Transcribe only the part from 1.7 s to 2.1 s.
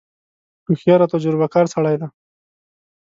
سړی دی.